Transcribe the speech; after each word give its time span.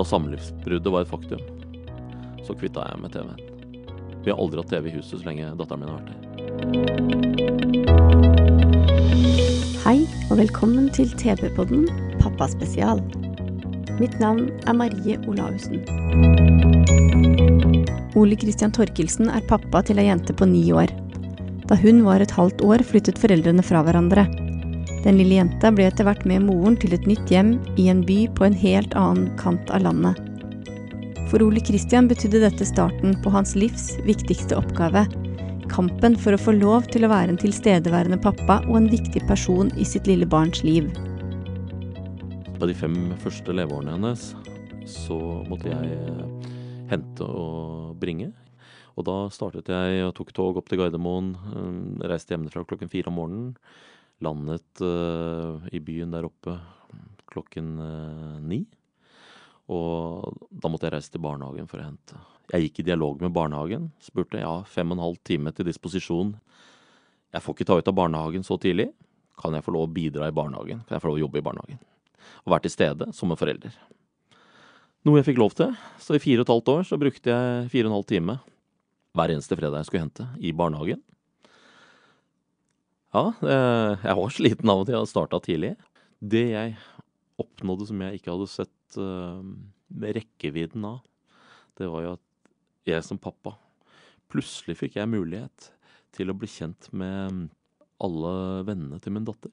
Da 0.00 0.04
samlivsbruddet 0.04 0.92
var 0.92 1.02
et 1.04 1.10
faktum, 1.10 1.40
så 2.46 2.54
kvitta 2.56 2.80
jeg 2.88 3.00
med 3.02 3.12
TV-en. 3.12 3.36
Vi 4.24 4.30
har 4.32 4.38
aldri 4.40 4.56
hatt 4.62 4.72
TV 4.72 4.88
i 4.88 4.94
huset 4.94 5.20
så 5.20 5.26
lenge 5.26 5.44
datteren 5.58 5.80
min 5.82 5.92
har 5.92 6.00
vært 6.00 6.08
her. 6.08 6.20
Hei 9.84 9.98
og 10.30 10.40
velkommen 10.40 10.88
til 10.96 11.12
TV-podden 11.20 11.84
Pappaspesial. 12.22 13.04
Mitt 14.00 14.16
navn 14.24 14.48
er 14.64 14.72
Marie 14.80 15.20
Olaussen. 15.28 15.84
Ole 18.16 18.40
Christian 18.40 18.72
Torkelsen 18.72 19.28
er 19.28 19.44
pappa 19.52 19.84
til 19.84 20.00
ei 20.00 20.08
jente 20.08 20.32
på 20.32 20.48
ni 20.48 20.64
år. 20.72 20.88
Da 21.68 21.76
hun 21.84 22.08
var 22.08 22.24
et 22.24 22.32
halvt 22.40 22.64
år, 22.64 22.80
flyttet 22.88 23.20
foreldrene 23.20 23.60
fra 23.60 23.84
hverandre. 23.84 24.24
Den 25.04 25.16
lille 25.16 25.38
jenta 25.38 25.70
ble 25.72 25.86
etter 25.88 26.04
hvert 26.04 26.26
med 26.28 26.44
moren 26.44 26.74
til 26.76 26.92
et 26.92 27.06
nytt 27.08 27.30
hjem 27.32 27.54
i 27.80 27.86
en 27.88 28.02
by 28.04 28.26
på 28.36 28.44
en 28.44 28.56
helt 28.56 28.92
annen 28.98 29.30
kant 29.40 29.70
av 29.72 29.86
landet. 29.86 30.18
For 31.30 31.40
Ole 31.44 31.62
Kristian 31.64 32.08
betydde 32.10 32.42
dette 32.42 32.66
starten 32.68 33.14
på 33.24 33.32
hans 33.32 33.54
livs 33.56 33.94
viktigste 34.04 34.58
oppgave, 34.58 35.06
kampen 35.70 36.18
for 36.18 36.34
å 36.34 36.40
få 36.42 36.52
lov 36.58 36.88
til 36.92 37.06
å 37.06 37.12
være 37.12 37.32
en 37.32 37.40
tilstedeværende 37.40 38.18
pappa 38.20 38.58
og 38.66 38.76
en 38.80 38.90
viktig 38.90 39.22
person 39.30 39.70
i 39.78 39.86
sitt 39.86 40.10
lille 40.10 40.28
barns 40.28 40.64
liv. 40.66 40.90
På 42.58 42.68
de 42.68 42.74
fem 42.76 42.96
første 43.22 43.54
leveårene 43.56 43.94
hennes 43.94 44.24
så 44.90 45.16
måtte 45.48 45.70
jeg 45.70 45.94
eh, 45.96 46.50
hente 46.90 47.24
og 47.24 47.94
bringe. 48.02 48.32
Og 48.98 49.06
da 49.06 49.16
startet 49.32 49.70
jeg 49.70 50.02
og 50.04 50.12
tok 50.18 50.34
tog 50.36 50.58
opp 50.60 50.68
til 50.68 50.82
Gardermoen. 50.82 51.30
eh, 51.54 52.10
Reiste 52.10 52.34
hjemmefra 52.34 52.66
klokken 52.66 52.90
fire 52.92 53.08
om 53.08 53.16
morgenen. 53.22 53.54
Landet 54.24 54.82
eh, 54.84 55.70
i 55.76 55.80
byen 55.80 56.12
der 56.12 56.28
oppe 56.28 56.56
klokken 57.30 57.72
eh, 57.80 58.36
ni. 58.44 58.60
Og 59.70 60.34
da 60.50 60.70
måtte 60.70 60.88
jeg 60.88 60.96
reise 60.96 61.12
til 61.14 61.22
barnehagen 61.22 61.68
for 61.70 61.80
å 61.80 61.86
hente. 61.86 62.18
Jeg 62.50 62.66
gikk 62.66 62.80
i 62.82 62.88
dialog 62.90 63.20
med 63.22 63.34
barnehagen. 63.34 63.90
Spurte 64.02 64.40
ja, 64.42 64.56
fem 64.66 64.90
og 64.90 64.98
en 64.98 65.04
halv 65.04 65.20
time 65.26 65.52
til 65.54 65.68
disposisjon. 65.68 66.34
Jeg 67.30 67.44
får 67.44 67.56
ikke 67.56 67.68
ta 67.68 67.78
ut 67.78 67.92
av 67.92 67.96
barnehagen 67.96 68.44
så 68.46 68.58
tidlig. 68.58 68.88
Kan 69.40 69.54
jeg 69.54 69.64
få 69.64 69.72
lov 69.76 69.86
å 69.86 69.94
bidra 69.94 70.28
i 70.28 70.34
barnehagen? 70.34 70.82
Kan 70.84 70.98
jeg 70.98 71.04
få 71.04 71.12
lov 71.12 71.20
å 71.20 71.24
jobbe 71.24 71.40
i 71.40 71.46
barnehagen? 71.46 71.80
Og 72.42 72.52
være 72.52 72.66
til 72.66 72.74
stede 72.74 73.08
som 73.16 73.30
en 73.30 73.38
forelder. 73.38 73.76
Noe 75.06 75.20
jeg 75.20 75.30
fikk 75.30 75.38
lov 75.40 75.54
til. 75.56 75.70
Så 76.02 76.18
i 76.18 76.22
fire 76.22 76.42
og 76.42 76.48
et 76.48 76.52
halvt 76.52 76.72
år 76.74 76.82
så 76.90 76.98
brukte 77.00 77.32
jeg 77.32 77.70
fire 77.72 77.86
og 77.86 77.92
en 77.92 77.98
halv 78.00 78.10
time 78.10 78.40
hver 79.16 79.32
eneste 79.34 79.56
fredag 79.58 79.80
jeg 79.80 79.88
skulle 79.88 80.04
hente 80.04 80.26
i 80.38 80.52
barnehagen. 80.54 81.00
Ja, 83.10 83.24
eh, 83.42 84.04
jeg 84.06 84.16
var 84.20 84.34
sliten 84.34 84.70
av 84.70 84.82
og 84.82 84.88
til. 84.88 84.96
Jeg 84.98 85.10
starta 85.10 85.40
tidlig. 85.42 85.72
Det 86.20 86.44
jeg 86.52 86.76
oppnådde 87.40 87.88
som 87.90 88.04
jeg 88.04 88.20
ikke 88.20 88.34
hadde 88.34 88.50
sett 88.52 88.76
med 89.00 90.16
rekkevidden 90.16 90.82
av, 90.84 90.98
det 91.78 91.86
var 91.88 92.02
jo 92.02 92.14
at 92.16 92.50
jeg 92.90 93.04
som 93.06 93.20
pappa 93.22 93.54
Plutselig 94.30 94.76
fikk 94.78 94.98
jeg 94.98 95.10
mulighet 95.10 95.70
til 96.14 96.30
å 96.30 96.36
bli 96.38 96.46
kjent 96.50 96.86
med 96.94 97.48
alle 98.02 98.34
vennene 98.68 99.00
til 99.02 99.14
min 99.16 99.26
datter. 99.26 99.50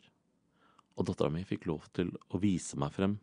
Og 0.98 1.08
dattera 1.10 1.34
mi 1.34 1.44
fikk 1.48 1.66
lov 1.70 1.88
til 1.98 2.12
å 2.30 2.42
vise 2.42 2.78
meg 2.78 2.94
frem 2.94 3.18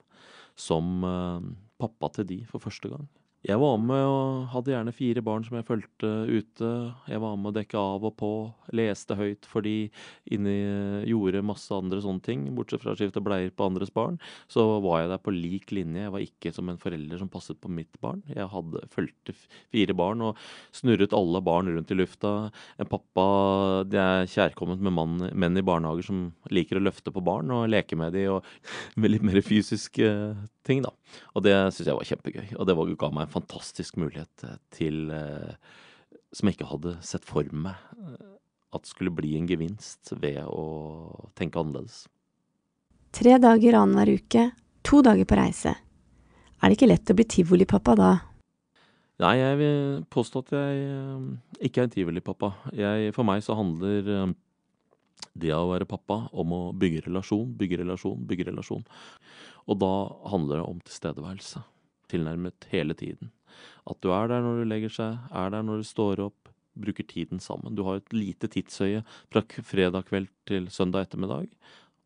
som 0.58 1.06
eh, 1.06 1.46
pappa 1.78 2.10
til 2.16 2.28
de 2.30 2.40
for 2.50 2.62
første 2.62 2.90
gang. 2.90 3.06
Jeg 3.44 3.60
var 3.60 3.74
med 3.76 4.00
og 4.08 4.46
hadde 4.54 4.72
gjerne 4.72 4.92
fire 4.96 5.20
barn 5.24 5.42
som 5.44 5.58
jeg 5.58 5.66
fulgte 5.68 6.10
ute. 6.30 6.68
Jeg 7.12 7.20
var 7.20 7.34
med 7.36 7.50
å 7.50 7.56
dekke 7.58 7.76
av 7.76 8.06
og 8.08 8.14
på, 8.16 8.30
leste 8.72 9.16
høyt 9.18 9.44
for 9.44 9.66
de 9.66 9.90
inni 10.32 10.54
Gjorde 11.10 11.42
masse 11.44 11.68
andre 11.76 12.00
sånne 12.00 12.24
ting. 12.24 12.46
Bortsett 12.56 12.80
fra 12.80 12.94
å 12.94 12.96
skifte 12.96 13.20
bleier 13.24 13.52
på 13.52 13.66
andres 13.68 13.92
barn. 13.92 14.16
Så 14.48 14.64
var 14.80 15.02
jeg 15.02 15.10
der 15.12 15.20
på 15.20 15.34
lik 15.36 15.74
linje. 15.76 16.06
Jeg 16.06 16.14
var 16.14 16.24
ikke 16.24 16.54
som 16.56 16.72
en 16.72 16.80
forelder 16.80 17.20
som 17.20 17.28
passet 17.28 17.60
på 17.60 17.68
mitt 17.68 18.00
barn. 18.00 18.24
Jeg 18.32 18.48
hadde 18.48 18.86
fulgte 18.94 19.36
fire 19.36 19.98
barn 19.98 20.24
og 20.24 20.40
snurret 20.72 21.12
alle 21.12 21.44
barn 21.44 21.68
rundt 21.68 21.92
i 21.92 22.00
lufta. 22.00 22.34
En 22.80 22.88
pappa 22.88 23.28
Det 23.92 24.00
er 24.00 24.30
kjærkomment 24.30 24.80
med 24.80 24.96
mann, 24.96 25.20
menn 25.36 25.60
i 25.60 25.66
barnehager 25.66 26.08
som 26.08 26.26
liker 26.48 26.80
å 26.80 26.86
løfte 26.86 27.12
på 27.12 27.20
barn 27.24 27.52
og 27.52 27.68
leke 27.68 28.00
med 28.00 28.16
de 28.16 28.24
og 28.38 28.48
med 28.96 29.12
litt 29.12 29.28
mer 29.28 29.44
fysiske 29.44 30.08
ting, 30.66 30.82
da. 30.84 30.92
Og 31.34 31.44
det 31.46 31.54
syns 31.74 31.88
jeg 31.88 31.98
var 31.98 32.08
kjempegøy. 32.08 32.46
Og 32.58 32.68
det 32.68 32.76
var, 32.78 32.92
ga 33.00 33.10
meg 33.14 33.26
en 33.26 33.34
fantastisk 33.34 33.98
mulighet 34.00 34.46
eh, 34.46 34.58
til 34.74 35.08
eh, 35.14 35.54
Som 36.34 36.50
jeg 36.50 36.58
ikke 36.58 36.72
hadde 36.72 36.96
sett 37.06 37.26
for 37.28 37.46
meg 37.52 37.78
eh, 37.98 38.30
at 38.74 38.90
skulle 38.90 39.14
bli 39.14 39.36
en 39.38 39.46
gevinst 39.46 40.16
ved 40.18 40.40
å 40.50 41.30
tenke 41.38 41.60
annerledes. 41.60 42.08
Tre 43.14 43.36
dager 43.38 43.76
annenhver 43.78 44.16
uke, 44.18 44.48
to 44.82 44.98
dager 45.06 45.28
på 45.30 45.38
reise. 45.38 45.76
Er 46.58 46.70
det 46.70 46.78
ikke 46.78 46.90
lett 46.90 47.12
å 47.12 47.14
bli 47.14 47.26
tivolipappa 47.36 47.94
da? 48.00 48.12
Nei, 49.22 49.36
jeg 49.38 49.58
vil 49.60 50.00
påstå 50.10 50.42
at 50.42 50.56
jeg 50.56 50.80
eh, 50.88 51.28
ikke 51.68 51.84
er 51.84 51.86
en 51.86 51.94
tivolipappa. 51.94 52.50
For 53.14 53.26
meg 53.28 53.44
så 53.46 53.54
handler 53.54 54.34
det 55.34 55.52
å 55.54 55.70
være 55.72 55.88
pappa 55.90 56.24
om 56.32 56.52
å 56.54 56.60
bygge 56.78 57.04
relasjon, 57.08 57.54
bygge 57.58 57.80
relasjon, 57.82 58.22
bygge 58.28 58.48
relasjon. 58.50 58.84
Og 59.66 59.78
da 59.82 59.94
handler 60.30 60.60
det 60.60 60.66
om 60.68 60.82
tilstedeværelse. 60.84 61.64
Tilnærmet 62.12 62.68
hele 62.70 62.94
tiden. 62.98 63.32
At 63.88 64.00
du 64.04 64.12
er 64.14 64.28
der 64.30 64.44
når 64.44 64.62
du 64.62 64.68
legger 64.70 64.92
seg, 64.92 65.18
er 65.34 65.54
der 65.54 65.64
når 65.66 65.82
du 65.82 65.88
står 65.88 66.22
opp, 66.28 66.50
bruker 66.74 67.06
tiden 67.06 67.38
sammen. 67.42 67.74
Du 67.74 67.84
har 67.86 68.00
et 68.00 68.14
lite 68.14 68.50
tidsøye 68.50 69.04
fra 69.30 69.44
fredag 69.62 70.08
kveld 70.08 70.30
til 70.48 70.66
søndag 70.74 71.06
ettermiddag. 71.06 71.50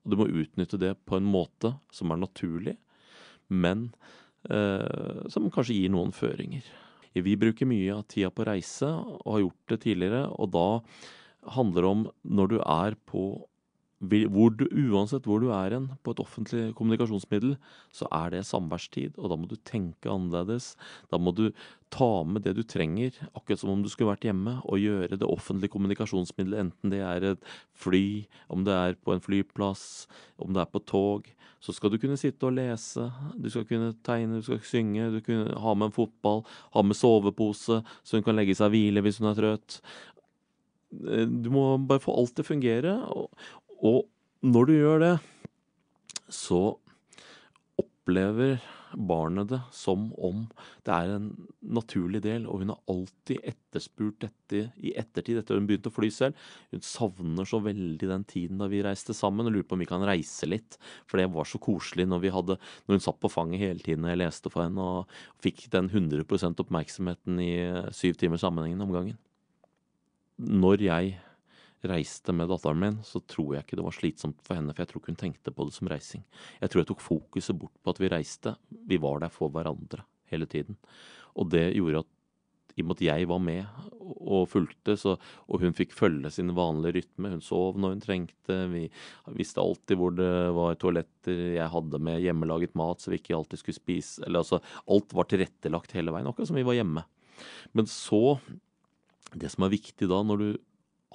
Og 0.05 0.13
du 0.13 0.19
må 0.21 0.29
utnytte 0.29 0.81
det 0.81 0.95
på 1.09 1.19
en 1.19 1.29
måte 1.29 1.75
som 1.95 2.13
er 2.13 2.21
naturlig, 2.21 2.77
men 3.49 3.89
eh, 4.49 5.25
som 5.33 5.49
kanskje 5.53 5.79
gir 5.79 5.95
noen 5.95 6.13
føringer. 6.17 6.67
Vi 7.19 7.35
bruker 7.41 7.67
mye 7.67 7.97
av 7.97 8.05
tida 8.11 8.31
på 8.31 8.45
reise, 8.47 8.89
og 8.89 9.33
har 9.33 9.43
gjort 9.47 9.73
det 9.73 9.81
tidligere, 9.87 10.27
og 10.37 10.53
da 10.55 10.67
handler 11.47 11.87
om 11.89 12.09
når 12.25 12.55
du 12.55 12.59
er 12.61 12.99
på 13.09 13.29
hvor 13.99 14.53
du, 14.55 14.67
Uansett 14.71 15.27
hvor 15.27 15.41
du 15.43 15.49
er 15.51 15.75
hen 15.75 15.89
på 16.07 16.13
et 16.15 16.21
offentlig 16.23 16.69
kommunikasjonsmiddel, 16.79 17.57
så 17.91 18.07
er 18.15 18.31
det 18.31 18.45
samværstid, 18.47 19.17
og 19.19 19.31
da 19.31 19.37
må 19.37 19.49
du 19.51 19.57
tenke 19.67 20.11
annerledes. 20.11 20.77
Da 21.11 21.19
må 21.19 21.33
du 21.35 21.51
ta 21.91 22.23
med 22.23 22.45
det 22.45 22.55
du 22.55 22.63
trenger, 22.63 23.11
akkurat 23.35 23.59
som 23.59 23.73
om 23.73 23.83
du 23.83 23.89
skulle 23.91 24.13
vært 24.13 24.29
hjemme, 24.29 24.61
og 24.63 24.79
gjøre 24.79 25.19
det 25.19 25.27
offentlige 25.27 25.73
kommunikasjonsmiddelet, 25.75 26.69
enten 26.69 26.95
det 26.95 27.01
er 27.03 27.27
et 27.33 27.51
fly, 27.75 28.29
om 28.49 28.63
det 28.63 28.77
er 28.77 28.95
på 29.03 29.17
en 29.17 29.25
flyplass, 29.25 30.07
om 30.39 30.55
det 30.55 30.63
er 30.63 30.71
på 30.71 30.85
tog. 30.87 31.27
Så 31.59 31.75
skal 31.75 31.91
du 31.91 31.99
kunne 31.99 32.21
sitte 32.21 32.47
og 32.47 32.55
lese, 32.55 33.09
du 33.35 33.49
skal 33.51 33.67
kunne 33.67 33.91
tegne, 34.07 34.39
du 34.39 34.47
skal 34.47 34.63
synge, 34.63 35.09
du 35.17 35.19
kan 35.27 35.49
ha 35.59 35.75
med 35.75 35.91
en 35.91 35.97
fotball, 35.97 36.45
ha 36.77 36.85
med 36.87 36.95
sovepose, 36.95 37.81
så 37.83 38.15
hun 38.15 38.23
kan 38.23 38.39
legge 38.39 38.55
seg 38.55 38.71
og 38.71 38.77
hvile 38.77 39.03
hvis 39.03 39.19
hun 39.19 39.33
er 39.33 39.41
trøtt. 39.41 39.81
Eh, 40.93 41.27
Du 41.27 41.51
må 41.55 41.71
bare 41.79 42.03
få 42.03 42.17
alt 42.17 42.35
til 42.37 42.47
å 42.47 42.51
fungere, 42.53 42.97
og, 43.13 43.31
og 43.83 44.09
når 44.47 44.69
du 44.69 44.75
gjør 44.77 45.05
det, 45.05 45.15
så 46.29 46.63
opplever 47.79 48.59
barnet 48.97 49.51
det 49.51 49.59
som 49.75 50.09
om 50.25 50.45
det 50.87 50.95
er 50.95 51.11
en 51.17 51.27
naturlig 51.77 52.23
del, 52.25 52.47
og 52.49 52.63
hun 52.63 52.73
har 52.73 52.81
alltid 52.91 53.45
etterspurt 53.51 54.23
dette 54.25 54.63
i 54.81 54.95
ettertid, 54.99 55.41
etter 55.41 55.59
hun 55.59 55.67
begynte 55.69 55.93
å 55.93 55.95
fly 55.95 56.11
selv. 56.15 56.49
Hun 56.73 56.85
savner 56.85 57.49
så 57.49 57.61
veldig 57.65 58.09
den 58.09 58.25
tiden 58.29 58.63
da 58.63 58.69
vi 58.71 58.83
reiste 58.85 59.17
sammen, 59.17 59.47
og 59.47 59.55
lurer 59.55 59.69
på 59.69 59.77
om 59.77 59.85
vi 59.85 59.91
kan 59.91 60.07
reise 60.09 60.49
litt. 60.49 60.79
For 61.11 61.21
det 61.21 61.29
var 61.35 61.49
så 61.49 61.61
koselig 61.63 62.09
når, 62.09 62.25
vi 62.25 62.35
hadde, 62.35 62.59
når 62.87 62.99
hun 62.99 63.07
satt 63.11 63.21
på 63.21 63.33
fanget 63.33 63.65
hele 63.67 63.85
tiden 63.85 64.07
og 64.07 64.15
jeg 64.15 64.23
leste 64.25 64.53
for 64.53 64.65
henne, 64.65 64.91
og 65.05 65.45
fikk 65.45 65.67
den 65.75 65.93
100% 65.93 66.65
oppmerksomheten 66.65 67.43
i 67.45 67.53
syv 67.97 68.21
timer 68.21 68.41
sammenhengende 68.41 68.89
om 68.89 68.97
gangen. 68.97 69.19
Når 70.39 70.85
jeg 70.87 71.17
reiste 71.89 72.35
med 72.35 72.51
datteren 72.51 72.81
min, 72.83 72.99
så 73.07 73.21
tror 73.27 73.55
jeg 73.55 73.67
ikke 73.67 73.79
det 73.79 73.87
var 73.87 73.95
slitsomt 73.95 74.43
for 74.47 74.59
henne, 74.59 74.75
for 74.75 74.83
jeg 74.83 74.91
tror 74.91 75.03
ikke 75.03 75.15
hun 75.15 75.23
tenkte 75.23 75.55
på 75.55 75.67
det 75.69 75.75
som 75.77 75.91
reising. 75.91 76.25
Jeg 76.61 76.71
tror 76.71 76.83
jeg 76.83 76.91
tok 76.91 77.05
fokuset 77.05 77.59
bort 77.59 77.75
på 77.83 77.95
at 77.95 78.01
vi 78.03 78.11
reiste. 78.13 78.55
Vi 78.91 78.99
var 79.03 79.23
der 79.23 79.33
for 79.35 79.53
hverandre 79.55 80.05
hele 80.33 80.49
tiden. 80.51 80.79
Og 81.39 81.51
det 81.55 81.69
gjorde 81.77 82.05
at 82.05 82.15
i 82.79 82.85
og 82.85 82.87
med 82.87 83.01
at 83.01 83.07
jeg 83.09 83.27
var 83.27 83.41
med 83.43 83.87
og 83.99 84.45
fulgte, 84.53 84.95
så, 84.99 85.17
og 85.51 85.63
hun 85.65 85.75
fikk 85.75 85.97
følge 85.97 86.31
sin 86.31 86.53
vanlige 86.55 87.01
rytme. 87.01 87.33
Hun 87.33 87.43
sov 87.43 87.79
når 87.81 87.97
hun 87.97 88.03
trengte. 88.05 88.59
Vi 88.71 88.85
visste 89.35 89.63
alltid 89.63 89.99
hvor 89.99 90.15
det 90.15 90.31
var 90.55 90.79
toaletter. 90.79 91.41
Jeg 91.57 91.73
hadde 91.75 92.01
med 92.07 92.23
hjemmelaget 92.23 92.79
mat, 92.79 93.03
så 93.03 93.11
vi 93.11 93.19
ikke 93.19 93.35
alltid 93.35 93.63
skulle 93.63 93.81
spise. 93.81 94.23
Eller 94.23 94.45
altså, 94.45 94.61
alt 94.87 95.15
var 95.17 95.27
tilrettelagt 95.31 95.97
hele 95.99 96.15
veien, 96.15 96.31
akkurat 96.31 96.53
som 96.53 96.59
vi 96.59 96.67
var 96.69 96.79
hjemme. 96.79 97.03
Men 97.75 97.91
så 97.91 98.39
Det 99.35 99.51
som 99.53 99.67
er 99.67 99.75
viktig 99.75 100.09
da, 100.09 100.23
når 100.25 100.43
du 100.43 100.49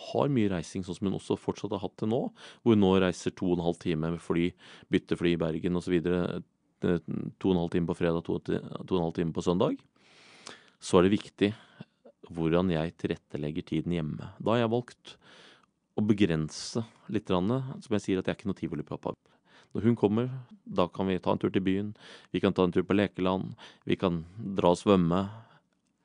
har 0.10 0.32
mye 0.34 0.50
reising, 0.50 0.84
sånn 0.86 0.98
som 0.98 1.08
hun 1.10 1.18
også 1.20 1.38
fortsatt 1.38 1.74
har 1.76 1.84
hatt 1.84 1.96
til 2.02 2.10
nå, 2.10 2.22
hvor 2.64 2.76
hun 2.76 2.82
nå 2.82 2.92
reiser 3.02 3.34
to 3.38 3.52
og 3.52 3.60
en 3.60 3.68
halv 3.68 3.80
time 3.82 4.10
med 4.16 4.22
fly, 4.24 4.50
byttefly 4.94 5.36
i 5.36 5.42
Bergen 5.42 5.78
osv. 5.80 5.98
To 6.84 6.94
og 6.94 7.54
en 7.54 7.62
halv 7.62 7.74
time 7.74 7.90
på 7.90 7.98
fredag, 7.98 8.26
to, 8.26 8.40
to 8.44 8.58
og 8.58 8.98
en 8.98 9.06
halv 9.06 9.18
time 9.18 9.36
på 9.36 9.46
søndag. 9.46 9.78
Så 10.84 11.00
er 11.00 11.06
det 11.06 11.14
viktig 11.16 11.54
hvordan 12.34 12.72
jeg 12.74 12.96
tilrettelegger 13.00 13.68
tiden 13.68 13.94
hjemme. 13.96 14.34
Da 14.40 14.56
har 14.56 14.64
jeg 14.64 14.74
valgt 14.74 15.16
å 16.00 16.04
begrense 16.06 16.84
litt. 17.14 17.30
Som 17.30 17.96
jeg 17.96 18.04
sier, 18.04 18.20
at 18.20 18.28
jeg 18.28 18.34
er 18.34 18.40
ikke 18.40 18.50
noe 18.50 18.60
tivolipappa. 18.60 19.14
Når 19.74 19.88
hun 19.88 19.96
kommer, 19.98 20.28
da 20.66 20.86
kan 20.92 21.08
vi 21.10 21.18
ta 21.22 21.34
en 21.34 21.42
tur 21.42 21.54
til 21.54 21.64
byen, 21.66 21.94
vi 22.34 22.42
kan 22.44 22.54
ta 22.54 22.66
en 22.66 22.74
tur 22.74 22.86
på 22.86 22.94
lekeland, 22.94 23.56
vi 23.90 23.98
kan 23.98 24.22
dra 24.38 24.74
og 24.74 24.78
svømme. 24.78 25.24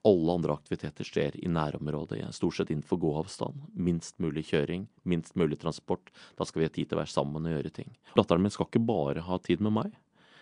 Alle 0.09 0.35
andre 0.39 0.55
aktiviteter 0.57 1.05
skjer 1.05 1.37
i 1.43 1.51
nærområdet, 1.53 2.23
stort 2.37 2.57
sett 2.57 2.73
innenfor 2.73 3.01
gåavstand. 3.03 3.61
Minst 3.77 4.17
mulig 4.23 4.47
kjøring, 4.49 4.87
minst 5.05 5.37
mulig 5.37 5.59
transport. 5.61 6.13
Da 6.39 6.47
skal 6.49 6.63
vi 6.63 6.69
ha 6.69 6.73
tid 6.73 6.89
til 6.89 6.97
å 6.97 7.03
være 7.03 7.13
sammen 7.13 7.45
og 7.45 7.53
gjøre 7.57 7.75
ting. 7.81 7.93
Datteren 8.17 8.45
min 8.45 8.55
skal 8.55 8.71
ikke 8.71 8.87
bare 8.89 9.27
ha 9.27 9.41
tid 9.45 9.65
med 9.65 9.77
meg, 9.77 9.93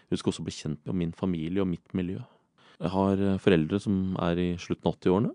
hun 0.06 0.20
skal 0.20 0.30
også 0.30 0.46
bli 0.46 0.54
kjent 0.54 0.84
med 0.86 1.00
min 1.02 1.12
familie 1.16 1.64
og 1.64 1.70
mitt 1.72 1.96
miljø. 1.98 2.20
Jeg 2.76 2.92
har 2.92 3.22
foreldre 3.42 3.80
som 3.82 4.14
er 4.22 4.38
i 4.38 4.48
slutten 4.60 4.92
av 4.92 4.98
80-årene 5.00 5.34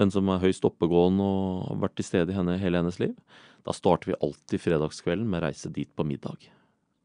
men 0.00 0.12
som 0.12 0.28
er 0.32 0.40
høyst 0.44 0.64
oppegående 0.64 1.24
og 1.24 1.66
har 1.66 1.82
vært 1.84 1.98
til 2.00 2.08
stede 2.08 2.32
i 2.32 2.38
henne 2.38 2.58
hele 2.60 2.80
hennes 2.80 3.00
liv, 3.02 3.16
da 3.66 3.74
starter 3.76 4.12
vi 4.12 4.20
alltid 4.24 4.62
fredagskvelden 4.62 5.28
med 5.28 5.42
å 5.42 5.48
reise 5.48 5.72
dit 5.74 5.90
på 5.96 6.06
middag. 6.08 6.46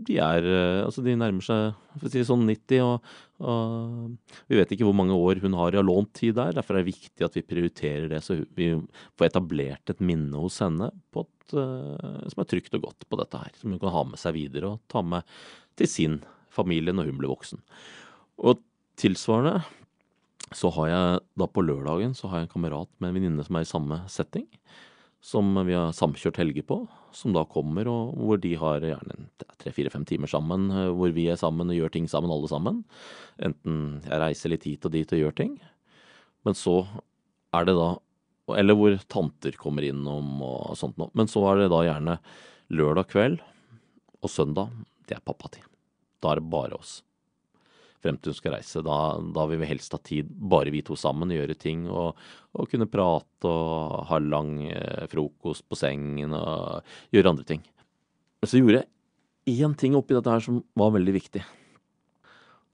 De 0.03 0.17
er 0.19 0.43
eh, 0.43 0.81
Altså, 0.83 1.03
de 1.05 1.15
nærmer 1.15 1.45
seg 1.45 1.75
for 1.95 2.09
å 2.09 2.11
si 2.11 2.23
sånn 2.27 2.43
90, 2.49 2.81
og, 2.83 3.13
og, 3.39 4.33
vi 4.51 4.59
vet 4.59 4.73
ikke 4.75 4.87
hvor 4.87 4.97
mange 4.97 5.15
år 5.15 5.39
hun 5.43 5.55
har 5.55 5.77
av 5.79 5.87
lånt 5.87 6.11
tid 6.19 6.35
der. 6.39 6.55
Derfor 6.57 6.75
er 6.75 6.83
det 6.83 6.91
viktig 6.91 7.27
at 7.27 7.37
vi 7.37 7.45
prioriterer 7.47 8.09
det, 8.11 8.19
så 8.25 8.41
vi 8.57 8.73
får 9.15 9.29
etablert 9.29 9.93
et 9.93 10.03
minne 10.03 10.35
hos 10.41 10.59
henne 10.63 10.91
et, 10.91 11.55
uh, 11.55 12.25
som 12.27 12.43
er 12.43 12.49
trygt 12.51 12.75
og 12.75 12.89
godt 12.89 13.07
på 13.07 13.19
dette 13.21 13.39
her. 13.39 13.55
Som 13.61 13.71
hun 13.71 13.81
kan 13.81 13.95
ha 13.95 14.03
med 14.11 14.19
seg 14.19 14.35
videre 14.35 14.75
og 14.75 14.83
ta 14.91 15.03
med 15.05 15.23
til 15.79 15.91
sin 15.91 16.19
familie 16.51 16.95
når 16.95 17.11
hun 17.11 17.21
blir 17.21 17.31
voksen. 17.31 17.63
Og 18.43 18.59
tilsvarende 18.99 19.61
så 20.55 20.69
har 20.75 20.91
jeg 20.91 21.23
da 21.39 21.47
på 21.49 21.63
lørdagen 21.65 22.13
så 22.15 22.29
har 22.29 22.41
jeg 22.41 22.49
en 22.49 22.53
kamerat 22.53 22.91
med 22.99 23.09
en 23.09 23.17
venninne 23.17 23.45
som 23.47 23.57
er 23.57 23.65
i 23.65 23.69
samme 23.69 24.01
setting. 24.11 24.45
Som 25.23 25.55
vi 25.65 25.73
har 25.73 25.93
samkjørt 25.95 26.39
helger 26.41 26.65
på. 26.67 26.79
Som 27.15 27.33
da 27.35 27.45
kommer, 27.49 27.87
og 27.89 28.15
hvor 28.19 28.41
de 28.41 28.53
har 28.59 28.83
gjerne 28.83 29.27
tre-fire-fem 29.61 30.05
timer 30.07 30.29
sammen. 30.31 30.67
Eh, 30.71 30.91
hvor 30.93 31.13
vi 31.15 31.27
er 31.31 31.39
sammen 31.39 31.71
og 31.71 31.77
gjør 31.77 31.93
ting 31.95 32.09
sammen, 32.11 32.33
alle 32.33 32.49
sammen. 32.51 32.83
Enten 33.41 34.01
jeg 34.05 34.21
reiser 34.21 34.53
litt 34.53 34.67
hit 34.67 34.85
og 34.85 34.93
dit 34.95 35.15
og 35.15 35.23
gjør 35.23 35.37
ting. 35.37 35.55
Men 36.45 36.57
så 36.57 36.83
er 37.55 37.69
det 37.69 37.77
da 37.77 37.95
Eller 38.53 38.77
hvor 38.77 38.93
tanter 39.09 39.55
kommer 39.57 39.81
innom 39.81 40.35
og 40.45 40.75
sånt 40.77 40.99
noe. 41.01 41.09
Men 41.17 41.25
så 41.25 41.41
er 41.49 41.63
det 41.63 41.71
da 41.73 41.79
gjerne 41.81 42.19
lørdag 42.69 43.07
kveld 43.09 43.39
og 44.21 44.29
søndag. 44.29 44.69
Det 45.09 45.17
er 45.17 45.23
pappatid. 45.25 45.65
Da 46.21 46.29
er 46.35 46.37
det 46.37 46.51
bare 46.53 46.77
oss 46.77 46.99
frem 48.05 48.17
til 48.21 48.31
hun 48.31 48.37
skal 48.37 48.55
reise. 48.55 48.83
Da, 48.85 48.97
da, 49.35 49.45
vil 49.49 49.61
vi 49.61 49.69
helst 49.69 49.95
ha 49.95 49.99
tid, 49.99 50.29
bare 50.29 50.73
vi 50.73 50.83
to 50.85 50.97
sammen, 50.99 51.33
gjøre 51.33 51.57
ting 51.57 51.87
og, 51.89 52.19
og 52.53 52.69
kunne 52.71 52.89
prate 52.89 53.49
og 53.49 54.05
ha 54.11 54.21
lang 54.21 54.57
eh, 54.69 55.05
frokost 55.11 55.65
på 55.69 55.79
sengen 55.79 56.35
og 56.37 56.85
gjøre 57.15 57.33
andre 57.33 57.47
ting. 57.49 57.65
Så 58.45 58.61
gjorde 58.61 58.83
jeg 58.83 59.59
én 59.65 59.73
ting 59.77 59.97
oppi 59.97 60.15
dette 60.17 60.31
her 60.31 60.43
som 60.43 60.61
var 60.77 60.93
veldig 60.95 61.15
viktig. 61.17 61.41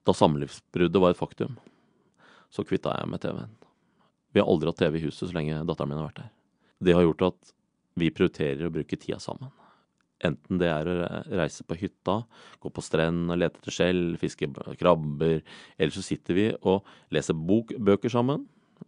Da 0.07 0.15
samlivsbruddet 0.17 1.01
var 1.01 1.13
et 1.13 1.19
faktum, 1.19 1.57
så 2.51 2.65
kvitta 2.67 2.95
jeg 2.97 3.09
med 3.11 3.23
TV-en. 3.23 3.57
Vi 4.31 4.39
har 4.39 4.47
aldri 4.47 4.71
hatt 4.71 4.79
TV 4.79 4.97
i 4.97 5.05
huset 5.05 5.27
så 5.27 5.35
lenge 5.35 5.63
datteren 5.67 5.91
min 5.91 5.99
har 5.99 6.09
vært 6.09 6.23
her. 6.23 6.31
Det 6.81 6.95
har 6.95 7.05
gjort 7.05 7.27
at 7.29 7.55
vi 7.99 8.11
prioriterer 8.15 8.67
å 8.67 8.73
bruke 8.73 8.97
tida 8.97 9.19
sammen. 9.19 9.51
Enten 10.27 10.61
det 10.61 10.69
er 10.69 10.89
å 10.89 10.95
reise 11.39 11.65
på 11.65 11.77
hytta, 11.79 12.21
gå 12.61 12.71
på 12.73 12.83
strendene, 12.85 13.39
lete 13.39 13.61
etter 13.61 13.73
skjell, 13.73 14.03
fiske 14.21 14.49
krabber, 14.79 15.41
eller 15.77 15.95
så 15.95 16.03
sitter 16.05 16.37
vi 16.37 16.47
og 16.61 16.87
leser 17.13 17.37
bok, 17.37 17.73
bøker 17.81 18.13
sammen. 18.13 18.45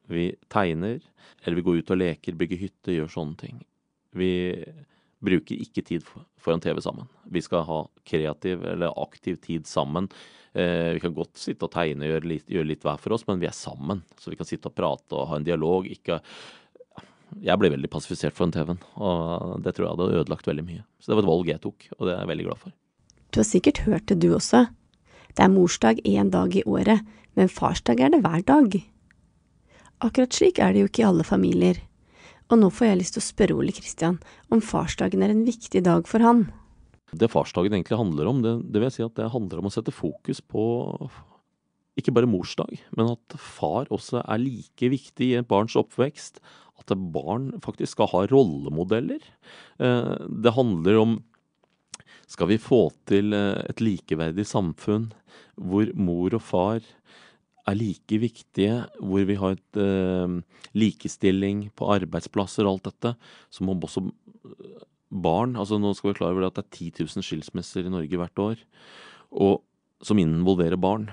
Vi 0.09 0.31
tegner, 0.53 1.01
eller 1.43 1.59
vi 1.59 1.65
går 1.65 1.81
ut 1.81 1.93
og 1.93 2.01
leker, 2.01 2.37
bygger 2.37 2.61
hytte, 2.61 2.95
gjør 2.95 3.11
sånne 3.13 3.39
ting. 3.41 3.61
Vi 4.13 4.31
bruker 5.23 5.61
ikke 5.63 5.83
tid 5.87 6.05
foran 6.41 6.61
TV 6.63 6.81
sammen. 6.83 7.09
Vi 7.31 7.41
skal 7.41 7.65
ha 7.67 7.81
kreativ 8.07 8.65
eller 8.67 8.95
aktiv 9.01 9.39
tid 9.41 9.67
sammen. 9.69 10.09
Eh, 10.53 10.93
vi 10.97 11.01
kan 11.01 11.15
godt 11.15 11.39
sitte 11.39 11.65
og 11.65 11.73
tegne 11.73 12.05
og 12.05 12.11
gjøre 12.11 12.29
litt, 12.29 12.49
gjøre 12.51 12.69
litt 12.73 12.83
hver 12.85 12.99
for 13.01 13.15
oss, 13.15 13.25
men 13.29 13.39
vi 13.41 13.47
er 13.49 13.55
sammen. 13.57 14.03
Så 14.19 14.33
vi 14.33 14.37
kan 14.39 14.49
sitte 14.49 14.69
og 14.69 14.75
prate 14.77 15.17
og 15.17 15.29
ha 15.31 15.39
en 15.39 15.47
dialog. 15.47 15.87
Ikke 15.89 16.19
jeg 17.41 17.59
ble 17.59 17.71
veldig 17.73 17.89
passifisert 17.91 18.35
foran 18.37 18.53
TV-en, 18.53 18.79
og 19.01 19.63
det 19.63 19.73
tror 19.75 19.87
jeg 19.87 19.95
hadde 19.95 20.21
ødelagt 20.21 20.47
veldig 20.49 20.65
mye. 20.67 20.83
Så 20.99 21.09
det 21.11 21.17
var 21.17 21.25
et 21.25 21.31
valg 21.31 21.51
jeg 21.51 21.61
tok, 21.63 21.87
og 21.97 22.07
det 22.07 22.13
er 22.13 22.21
jeg 22.21 22.31
veldig 22.33 22.47
glad 22.49 22.61
for. 22.61 22.75
Du 23.33 23.39
har 23.41 23.49
sikkert 23.49 23.83
hørt 23.87 24.07
det 24.11 24.19
du 24.21 24.29
også. 24.35 24.67
Det 25.33 25.45
er 25.45 25.53
morsdag 25.53 26.03
én 26.05 26.29
dag 26.33 26.53
i 26.53 26.65
året, 26.69 27.01
men 27.33 27.49
farsdag 27.49 28.03
er 28.03 28.13
det 28.13 28.21
hver 28.25 28.43
dag. 28.45 28.77
Akkurat 30.03 30.35
slik 30.35 30.59
er 30.61 30.73
det 30.73 30.83
jo 30.83 30.91
ikke 30.91 31.01
i 31.01 31.09
alle 31.09 31.25
familier. 31.25 31.79
Og 32.51 32.59
nå 32.59 32.69
får 32.69 32.91
jeg 32.91 32.99
lyst 32.99 33.15
til 33.17 33.23
å 33.23 33.25
spørre 33.25 33.57
Ole 33.57 33.73
Kristian 33.73 34.19
om 34.53 34.61
farsdagen 34.61 35.23
er 35.25 35.33
en 35.33 35.45
viktig 35.47 35.81
dag 35.87 36.05
for 36.09 36.21
han. 36.21 36.47
Det 37.13 37.29
farsdagen 37.31 37.73
egentlig 37.73 37.97
handler 37.97 38.29
om, 38.29 38.41
det, 38.43 38.53
det 38.69 38.81
vil 38.81 38.89
jeg 38.89 38.97
si 38.97 39.05
at 39.05 39.15
det 39.17 39.31
handler 39.33 39.61
om 39.61 39.69
å 39.69 39.73
sette 39.73 39.93
fokus 39.93 40.41
på 40.41 40.63
ikke 41.99 42.13
bare 42.15 42.29
morsdag, 42.29 42.79
men 42.97 43.11
at 43.13 43.35
far 43.37 43.89
også 43.93 44.23
er 44.23 44.41
like 44.41 44.89
viktig 44.89 45.27
i 45.29 45.37
et 45.37 45.49
barns 45.49 45.75
oppvekst 45.77 46.41
at 46.91 47.05
barn 47.13 47.51
faktisk 47.63 47.95
skal 47.95 48.09
ha 48.11 48.25
rollemodeller. 48.31 49.23
Eh, 49.79 50.15
det 50.27 50.55
handler 50.57 50.99
om 51.01 51.21
skal 52.29 52.49
vi 52.49 52.59
få 52.61 52.87
til 53.09 53.33
eh, 53.35 53.61
et 53.69 53.83
likeverdig 53.83 54.45
samfunn 54.49 55.11
hvor 55.55 55.89
mor 55.95 56.33
og 56.33 56.43
far 56.43 56.81
er 57.63 57.77
like 57.79 58.17
viktige, 58.19 58.81
hvor 58.99 59.23
vi 59.27 59.37
har 59.39 59.55
et 59.55 59.79
eh, 59.79 60.39
likestilling 60.75 61.69
på 61.77 61.91
arbeidsplasser 61.95 62.67
og 62.67 62.75
alt 62.75 62.89
dette, 62.89 63.13
så 63.53 63.63
må 63.63 63.77
også 63.77 64.03
barn 65.13 65.53
altså 65.59 65.77
Nå 65.77 65.93
skal 65.95 66.11
vi 66.11 66.17
klare 66.17 66.33
over 66.33 66.47
at 66.47 66.57
det 66.57 66.65
er 66.65 66.89
10 66.91 67.05
000 67.05 67.25
skilsmisser 67.25 67.85
i 67.85 67.93
Norge 67.93 68.19
hvert 68.19 68.41
år, 68.41 68.63
og, 69.31 69.61
som 70.03 70.19
involverer 70.19 70.79
barn. 70.81 71.07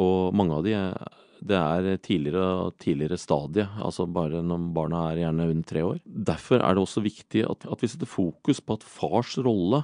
Og 0.00 0.34
mange 0.36 0.58
av 0.58 0.66
de 0.66 0.74
er 0.76 0.98
det 1.44 1.56
er 1.60 1.98
tidligere 2.00 2.44
og 2.64 2.76
tidligere 2.80 3.18
stadie, 3.20 3.66
altså 3.84 4.06
bare 4.08 4.40
når 4.44 4.68
barna 4.76 5.02
er 5.10 5.20
gjerne 5.26 5.48
under 5.52 5.68
tre 5.68 5.82
år. 5.84 5.98
Derfor 6.04 6.62
er 6.62 6.72
det 6.72 6.84
også 6.84 7.02
viktig 7.04 7.44
at, 7.44 7.66
at 7.68 7.84
vi 7.84 7.90
setter 7.92 8.08
fokus 8.08 8.62
på 8.64 8.78
at 8.78 8.86
fars 8.88 9.36
rolle 9.44 9.82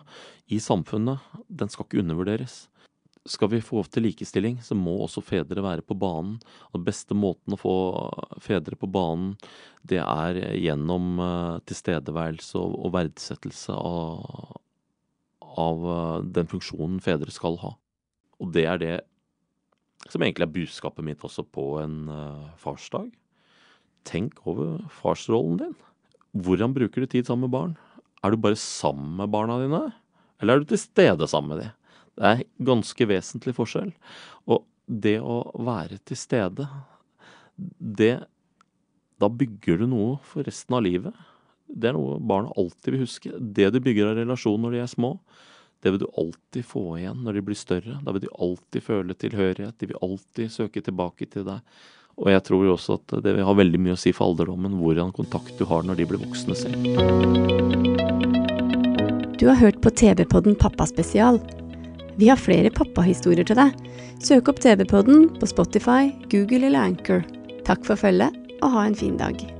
i 0.48 0.60
samfunnet, 0.62 1.20
den 1.52 1.68
skal 1.68 1.84
ikke 1.84 2.00
undervurderes. 2.00 2.62
Skal 3.28 3.50
vi 3.52 3.60
få 3.60 3.82
til 3.92 4.06
likestilling, 4.08 4.56
så 4.64 4.72
må 4.72 4.96
også 5.04 5.20
fedre 5.20 5.60
være 5.60 5.84
på 5.84 5.98
banen. 6.00 6.38
Og 6.70 6.80
den 6.80 6.86
beste 6.88 7.12
måten 7.12 7.52
å 7.52 7.60
få 7.60 7.74
fedre 8.40 8.78
på 8.80 8.88
banen, 8.88 9.34
det 9.84 10.00
er 10.00 10.40
gjennom 10.56 11.20
uh, 11.20 11.60
tilstedeværelse 11.68 12.56
og, 12.56 12.88
verdsettelse 12.96 13.76
av, 13.76 14.56
av 15.60 15.84
uh, 15.84 16.24
den 16.24 16.48
funksjonen 16.48 16.96
fedre 17.04 17.36
skal 17.36 17.60
ha. 17.60 17.74
Og 18.40 18.56
det 18.56 18.64
er 18.64 18.80
det 18.80 18.96
som 20.08 20.22
egentlig 20.24 20.46
er 20.46 20.54
budskapet 20.54 21.04
mitt 21.04 21.24
også 21.26 21.44
på 21.44 21.64
en 21.82 21.96
uh, 22.08 22.48
farsdag. 22.60 23.10
Tenk 24.08 24.38
over 24.48 24.78
farsrollen 25.00 25.58
din. 25.60 25.76
Hvordan 26.32 26.72
bruker 26.76 27.04
du 27.04 27.10
tid 27.10 27.28
sammen 27.28 27.48
med 27.48 27.54
barn? 27.54 27.76
Er 28.24 28.32
du 28.32 28.40
bare 28.40 28.58
sammen 28.58 29.16
med 29.18 29.32
barna 29.32 29.58
dine, 29.60 29.82
eller 30.40 30.56
er 30.56 30.62
du 30.62 30.70
til 30.70 30.80
stede 30.80 31.28
sammen 31.28 31.54
med 31.54 31.64
dem? 31.64 31.76
Det 32.20 32.28
er 32.28 32.42
ganske 32.68 33.06
vesentlig 33.08 33.54
forskjell. 33.56 33.92
Og 34.50 34.64
det 34.90 35.18
å 35.22 35.42
være 35.56 36.00
til 36.04 36.18
stede, 36.18 36.68
det 37.78 38.26
Da 39.20 39.28
bygger 39.28 39.82
du 39.82 39.84
noe 39.84 40.12
for 40.24 40.46
resten 40.48 40.72
av 40.72 40.80
livet. 40.80 41.12
Det 41.68 41.90
er 41.90 41.92
noe 41.92 42.14
barna 42.24 42.48
alltid 42.56 42.94
vil 42.94 43.02
huske. 43.02 43.32
Det 43.36 43.66
du 43.68 43.76
bygger 43.76 44.08
av 44.08 44.16
relasjon 44.16 44.62
når 44.64 44.72
de 44.72 44.80
er 44.80 44.88
små, 44.88 45.10
det 45.82 45.92
vil 45.92 46.02
du 46.02 46.08
alltid 46.18 46.66
få 46.66 46.84
igjen 46.98 47.22
når 47.24 47.38
de 47.38 47.44
blir 47.46 47.58
større. 47.58 47.96
Da 48.04 48.12
vil 48.12 48.24
de 48.26 48.34
alltid 48.36 48.84
føle 48.84 49.16
tilhørighet. 49.16 49.78
De 49.80 49.88
vil 49.88 50.02
alltid 50.04 50.52
søke 50.52 50.82
tilbake 50.84 51.28
til 51.32 51.46
deg. 51.46 51.64
Og 52.20 52.28
jeg 52.28 52.44
tror 52.44 52.72
også 52.74 52.98
at 52.98 53.14
det 53.24 53.32
vil 53.36 53.46
ha 53.48 53.54
veldig 53.56 53.80
mye 53.80 53.96
å 53.96 54.00
si 54.00 54.12
for 54.12 54.28
alderdommen 54.28 54.76
hvordan 54.80 55.14
kontakt 55.16 55.54
du 55.56 55.64
har 55.70 55.86
når 55.86 56.02
de 56.02 56.08
blir 56.10 56.20
voksne 56.20 56.56
selv. 56.58 56.90
Du 59.40 59.46
har 59.48 59.56
hørt 59.56 59.80
på 59.80 59.92
TV-podden 59.96 60.58
Pappaspesial. 60.60 61.40
Vi 62.20 62.28
har 62.28 62.36
flere 62.36 62.68
pappahistorier 62.74 63.46
til 63.48 63.56
deg. 63.56 63.72
Søk 64.20 64.50
opp 64.52 64.60
TV-podden 64.60 65.30
på 65.40 65.48
Spotify, 65.48 66.10
Google 66.28 66.68
eller 66.68 66.90
Anchor. 66.90 67.24
Takk 67.64 67.88
for 67.88 67.96
følget. 67.96 68.36
og 68.60 68.70
ha 68.74 68.86
en 68.86 68.94
fin 68.94 69.16
dag. 69.16 69.59